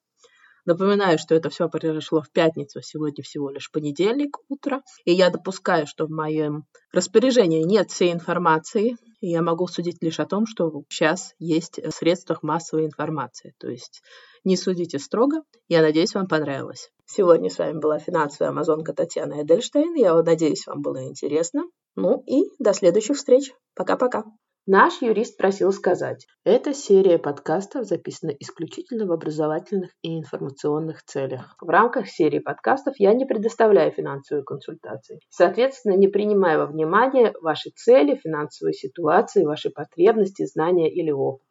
Напоминаю, 0.66 1.18
что 1.18 1.36
это 1.36 1.50
все 1.50 1.68
произошло 1.70 2.22
в 2.22 2.32
пятницу, 2.32 2.82
сегодня 2.82 3.24
всего 3.24 3.50
лишь 3.50 3.72
понедельник, 3.72 4.38
утро. 4.48 4.82
И 5.06 5.14
я 5.14 5.30
допускаю, 5.30 5.88
что 5.88 6.06
в 6.06 6.12
моем 6.12 6.66
распоряжении 6.92 7.64
нет 7.64 7.90
всей 7.90 8.12
информации. 8.12 8.98
И 9.22 9.30
я 9.30 9.42
могу 9.42 9.68
судить 9.68 10.02
лишь 10.02 10.20
о 10.20 10.26
том, 10.26 10.46
что 10.48 10.84
сейчас 10.90 11.34
есть 11.38 11.80
в 11.80 11.92
средствах 11.92 12.42
массовой 12.42 12.86
информации. 12.86 13.54
То 13.60 13.70
есть 13.70 14.02
не 14.44 14.58
судите 14.58 14.98
строго. 14.98 15.44
Я 15.68 15.82
надеюсь, 15.82 16.16
вам 16.16 16.28
понравилось. 16.28 16.90
Сегодня 17.06 17.50
с 17.50 17.58
вами 17.58 17.78
была 17.78 18.00
финансовая 18.00 18.50
амазонка 18.50 18.94
Татьяна 18.94 19.44
Эдельштейн. 19.44 19.94
Я 19.96 20.22
надеюсь, 20.22 20.66
вам 20.66 20.82
было 20.82 21.04
интересно. 21.04 21.64
Ну 21.96 22.24
и 22.26 22.46
до 22.58 22.74
следующих 22.74 23.18
встреч. 23.18 23.54
Пока-пока. 23.76 24.24
Наш 24.68 25.02
юрист 25.02 25.38
просил 25.38 25.72
сказать, 25.72 26.28
эта 26.44 26.76
серия 26.76 27.18
подкастов 27.18 27.88
записана 27.88 28.30
исключительно 28.30 29.08
в 29.08 29.12
образовательных 29.12 29.90
и 30.04 30.20
информационных 30.20 31.04
целях. 31.04 31.56
В 31.60 31.68
рамках 31.68 32.08
серии 32.08 32.38
подкастов 32.38 32.94
я 33.00 33.16
не 33.16 33.26
предоставляю 33.26 33.92
финансовые 33.92 34.44
консультации. 34.44 35.20
Соответственно, 35.32 35.94
не 35.94 36.08
принимаю 36.08 36.60
во 36.60 36.66
внимание 36.68 37.34
ваши 37.42 37.72
цели, 37.72 38.14
финансовые 38.16 38.74
ситуации, 38.74 39.46
ваши 39.46 39.72
потребности, 39.72 40.46
знания 40.46 40.94
или 40.94 41.10
опыт. 41.10 41.51